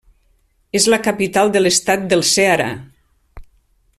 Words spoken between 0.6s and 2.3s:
És la capital de l'estat del